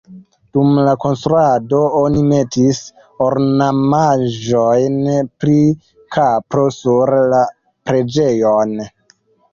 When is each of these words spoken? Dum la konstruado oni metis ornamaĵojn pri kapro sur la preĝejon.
Dum 0.57 0.77
la 0.85 0.93
konstruado 1.01 1.81
oni 1.99 2.23
metis 2.29 2.79
ornamaĵojn 3.25 4.97
pri 5.45 5.59
kapro 6.17 6.65
sur 6.79 7.15
la 7.35 7.43
preĝejon. 7.91 8.75